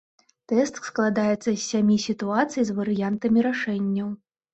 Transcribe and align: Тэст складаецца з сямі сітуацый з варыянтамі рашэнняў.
Тэст 0.51 0.77
складаецца 0.89 1.45
з 1.51 1.57
сямі 1.71 1.97
сітуацый 2.05 2.63
з 2.71 2.79
варыянтамі 2.79 3.45
рашэнняў. 3.49 4.09